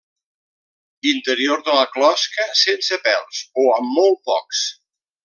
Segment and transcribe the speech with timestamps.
[1.11, 4.65] Interior de la closca sense pèls o amb molt pocs.